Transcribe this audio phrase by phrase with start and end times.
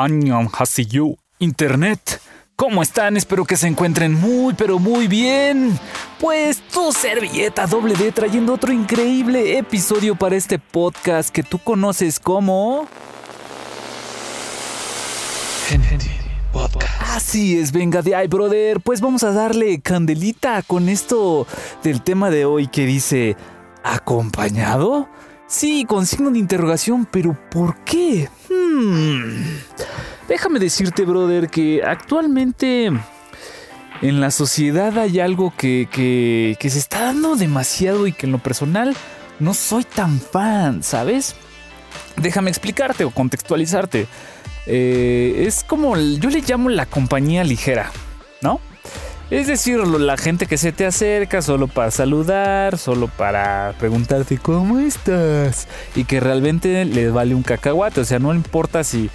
[0.00, 2.22] Annyeong Hasiyu Internet.
[2.56, 3.18] ¿Cómo están?
[3.18, 5.78] Espero que se encuentren muy, pero muy bien.
[6.18, 12.18] Pues tu servilleta doble D trayendo otro increíble episodio para este podcast que tú conoces
[12.18, 12.86] como...
[16.52, 17.02] Podcast.
[17.14, 18.80] Así es, venga de ahí, brother.
[18.80, 21.46] Pues vamos a darle candelita con esto
[21.82, 23.36] del tema de hoy que dice...
[23.82, 25.08] ¿Acompañado?
[25.46, 28.28] Sí, con signo de interrogación, pero ¿por qué?
[28.70, 29.44] Hmm.
[30.28, 32.90] Déjame decirte, brother, que actualmente
[34.02, 38.38] en la sociedad hay algo que, que, se está dando demasiado y que en lo
[38.38, 38.96] personal
[39.40, 41.34] no soy tan fan, ¿sabes?
[42.16, 44.06] Déjame explicarte o contextualizarte.
[44.66, 47.90] Eh, es como, yo le llamo la compañía ligera,
[48.40, 48.60] ¿no?
[49.30, 54.80] Es decir, la gente que se te acerca solo para saludar, solo para preguntarte cómo
[54.80, 59.08] estás y que realmente le vale un cacahuate, o sea, no importa si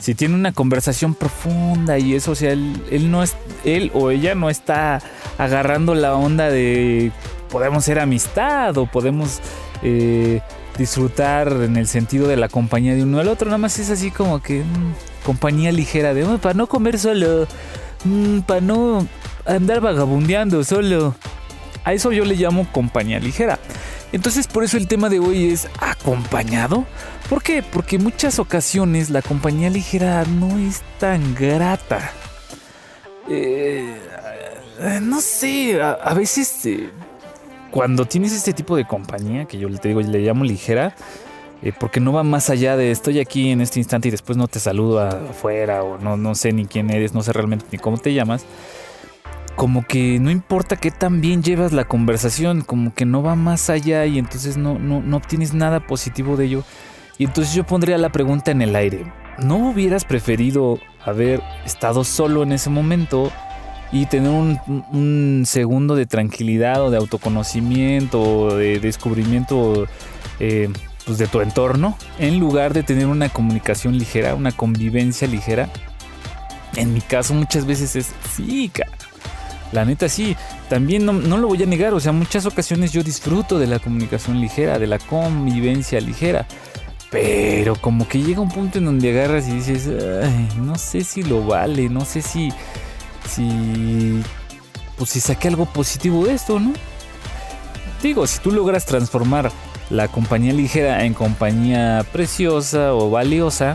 [0.00, 4.34] si tiene una conversación profunda y eso, o sea, él, no es él o ella
[4.34, 5.02] no está
[5.36, 7.12] agarrando la onda de
[7.50, 9.40] podemos ser amistad o podemos
[9.82, 10.40] eh,
[10.78, 14.10] disfrutar en el sentido de la compañía de uno al otro, nada más es así
[14.10, 17.46] como que mm, compañía ligera de para no comer solo,
[18.04, 19.06] mm, para no
[19.46, 21.14] andar vagabundeando solo.
[21.84, 23.58] A eso yo le llamo compañía ligera.
[24.12, 26.84] Entonces por eso el tema de hoy es acompañado.
[27.28, 27.62] ¿Por qué?
[27.62, 32.12] Porque en muchas ocasiones la compañía ligera no es tan grata.
[33.28, 33.96] Eh,
[35.02, 36.90] no sé, a, veces eh,
[37.70, 40.96] cuando tienes este tipo de compañía, que yo te digo, le llamo ligera,
[41.62, 44.48] eh, porque no va más allá de estoy aquí en este instante y después no
[44.48, 47.98] te saludo afuera o no, no sé ni quién eres, no sé realmente ni cómo
[47.98, 48.44] te llamas
[49.56, 53.70] como que no importa qué tan bien llevas la conversación, como que no va más
[53.70, 56.64] allá y entonces no, no, no obtienes nada positivo de ello.
[57.18, 59.12] Y entonces yo pondría la pregunta en el aire.
[59.38, 63.30] ¿No hubieras preferido haber estado solo en ese momento
[63.92, 69.86] y tener un, segundo de tranquilidad o de autoconocimiento o de descubrimiento
[70.38, 70.70] eh,
[71.04, 75.68] pues de tu entorno en lugar de tener una comunicación ligera, una convivencia ligera?
[76.76, 78.92] En mi caso muchas veces es sí, cara
[79.72, 80.36] la neta sí,
[80.68, 84.40] también no, lo voy a negar, o sea, muchas ocasiones yo disfruto de la comunicación
[84.40, 86.46] ligera, de la convivencia ligera.
[87.10, 89.88] Pero como que llega un punto en donde agarras y dices,
[90.58, 92.52] no sé si lo vale, no sé si,
[93.28, 94.22] si,
[94.96, 96.72] pues si saqué algo positivo de esto, ¿no?
[98.00, 99.50] Digo, si tú logras transformar
[99.90, 103.74] la compañía ligera en compañía preciosa o valiosa,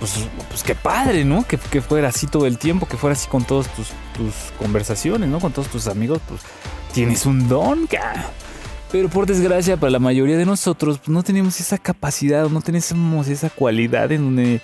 [0.00, 0.12] pues,
[0.48, 1.46] pues qué padre, ¿no?
[1.46, 5.28] Que, que, fuera así todo el tiempo, que fuera así con todas tus, tus conversaciones,
[5.28, 5.40] ¿no?
[5.40, 6.40] Con todos tus amigos, pues
[6.92, 7.88] tienes un don.
[8.92, 13.28] Pero por desgracia, para la mayoría de nosotros, pues, no tenemos esa capacidad, no tenemos
[13.28, 14.60] esa cualidad en donde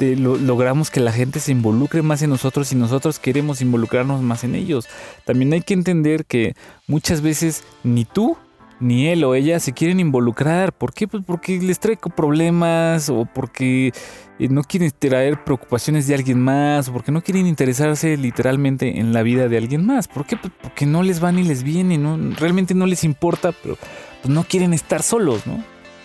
[0.00, 4.54] logramos que la gente se involucre más en nosotros y nosotros queremos involucrarnos más en
[4.54, 4.86] ellos.
[5.24, 6.54] También hay que entender que
[6.86, 8.36] muchas veces ni tú
[8.80, 10.72] ni él o ella se quieren involucrar.
[10.72, 11.06] ¿Por qué?
[11.06, 13.92] Pues porque les trae problemas o porque
[14.38, 19.12] eh, no quieren traer preocupaciones de alguien más o porque no quieren interesarse literalmente en
[19.12, 20.08] la vida de alguien más.
[20.08, 20.36] ¿Por qué?
[20.36, 22.18] Pues porque no les va ni les viene, ¿no?
[22.36, 23.76] realmente no les importa, pero
[24.22, 25.62] pues no quieren estar solos, ¿no?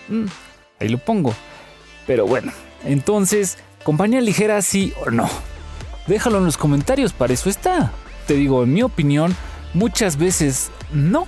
[0.08, 0.26] Mm,
[0.80, 1.34] ahí lo pongo.
[2.06, 2.52] Pero bueno,
[2.84, 5.28] entonces, compañía ligera sí o no.
[6.06, 7.92] Déjalo en los comentarios, para eso está.
[8.26, 9.34] Te digo, en mi opinión,
[9.74, 11.26] muchas veces no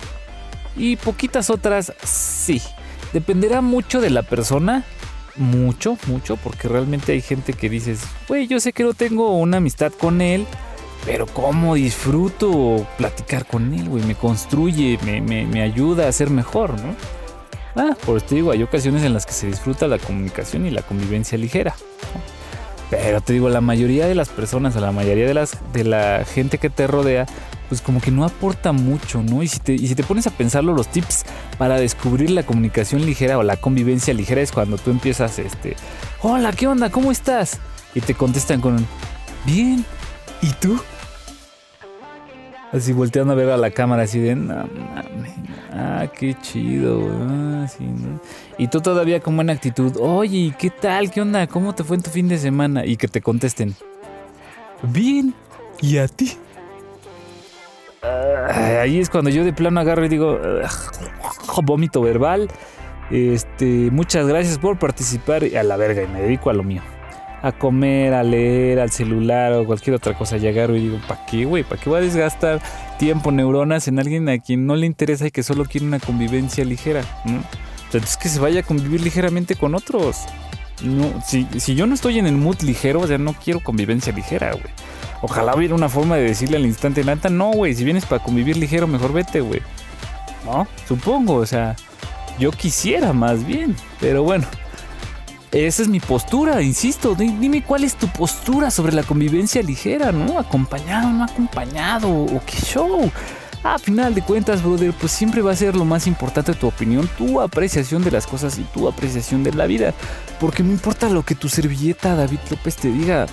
[0.79, 2.63] y poquitas otras sí.
[3.13, 4.85] Dependerá mucho de la persona.
[5.37, 9.59] Mucho, mucho, porque realmente hay gente que dices, güey, yo sé que no tengo una
[9.59, 10.47] amistad con él,
[11.05, 16.97] pero cómo disfruto platicar con él, güey, me construye, me, ayuda a ser mejor, ¿no?
[17.77, 20.71] Ah, por eso te digo, hay ocasiones en las que se disfruta la comunicación y
[20.71, 21.77] la convivencia ligera.
[22.91, 26.25] Pero te digo, la mayoría de las personas, o la mayoría de, las, de la
[26.25, 27.27] gente que te rodea,
[27.69, 29.43] pues como que no aporta mucho, ¿no?
[29.43, 31.25] Y si, te, y si te pones a pensarlo, los tips
[31.59, 35.77] para descubrir la comunicación ligera o la convivencia ligera es cuando tú empiezas, este,
[36.23, 36.91] hola, ¿qué onda?
[36.91, 37.59] ¿Cómo estás?
[37.95, 38.87] Y te contestan con,
[39.45, 39.85] bien,
[40.43, 40.81] ¿y tú?
[42.73, 44.37] Así volteando a ver a la cámara, así de,
[45.73, 47.67] ah, qué chido, ah,
[48.59, 51.11] Y tú todavía con buena actitud, oye, ¿qué tal?
[51.11, 51.47] ¿Qué onda?
[51.47, 52.85] ¿Cómo te fue en tu fin de semana?
[52.85, 53.75] Y que te contesten,
[54.83, 55.35] bien,
[55.81, 56.37] ¿y a ti?
[58.81, 60.39] Ahí es cuando yo de plano agarro y digo,
[61.63, 62.49] vómito verbal.
[63.11, 66.83] Este, muchas gracias por participar a la verga y me dedico a lo mío.
[67.41, 70.37] A comer, a leer, al celular o cualquier otra cosa.
[70.37, 71.63] Y agarro y digo, ¿para qué, güey?
[71.63, 72.61] ¿Para qué voy a desgastar
[72.99, 76.65] tiempo, neuronas en alguien a quien no le interesa y que solo quiere una convivencia
[76.65, 77.03] ligera?
[77.85, 80.27] Entonces que se vaya a convivir ligeramente con otros.
[80.83, 84.13] No, si, si yo no estoy en el mood ligero, o sea, no quiero convivencia
[84.13, 84.73] ligera, güey.
[85.21, 88.57] Ojalá hubiera una forma de decirle al instante, nata, no, güey, si vienes para convivir
[88.57, 89.61] ligero, mejor vete, güey.
[90.45, 90.67] ¿No?
[90.87, 91.75] Supongo, o sea,
[92.39, 94.47] yo quisiera más bien, pero bueno.
[95.51, 97.15] Esa es mi postura, insisto.
[97.15, 100.39] Dime cuál es tu postura sobre la convivencia ligera, ¿no?
[100.39, 103.11] Acompañado, no acompañado, o qué show.
[103.65, 107.09] A final de cuentas, brother, pues siempre va a ser lo más importante tu opinión,
[107.19, 109.95] tu apreciación de las cosas y tu apreciación de la vida.
[110.39, 113.27] Porque no importa lo que tu servilleta David López te diga,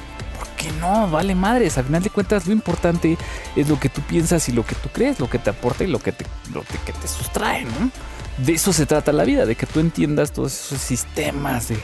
[0.80, 1.78] no, vale madres.
[1.78, 3.18] A final de cuentas, lo importante
[3.56, 5.88] es lo que tú piensas y lo que tú crees, lo que te aporta y
[5.88, 7.92] lo que te, lo que te sustrae, ¿no?
[8.38, 11.78] De eso se trata la vida, de que tú entiendas todos esos sistemas de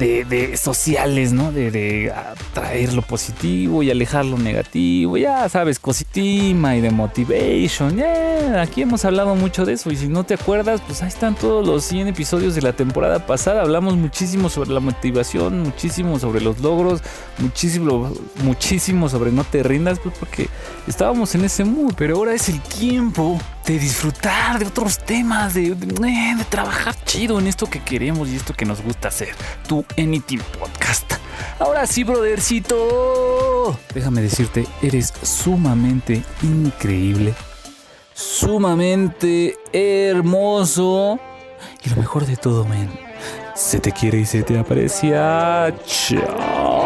[0.00, 1.52] de, sociales, ¿no?
[1.52, 8.62] De, atraer lo positivo y alejar lo negativo, ya sabes, cositima y de motivation, ya,
[8.62, 9.90] aquí hemos hablado mucho de eso.
[9.90, 13.26] Y si no te acuerdas, pues ahí están todos los 100 episodios de la temporada
[13.26, 17.02] pasada, hablamos muchísimo sobre la motivación, muchísimo sobre los logros,
[17.38, 18.12] muchísimo,
[18.42, 20.48] muchísimo sobre no te rindas, pues porque
[20.86, 25.74] estábamos en ese mood, pero ahora es el tiempo de disfrutar de otros temas, de,
[25.74, 29.34] de, trabajar chido en esto que queremos y esto que nos gusta hacer.
[29.68, 31.14] Tu Anything Podcast.
[31.58, 33.78] Ahora sí, brothercito.
[33.94, 37.34] Déjame decirte, eres sumamente increíble,
[38.14, 41.20] sumamente hermoso
[41.84, 42.90] y lo mejor de todo, men.
[43.54, 45.74] Se te quiere y se te aprecia.
[45.84, 46.79] Chao.